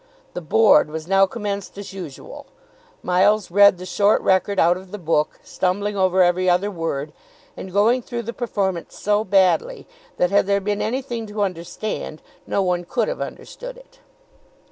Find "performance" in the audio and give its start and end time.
8.33-8.97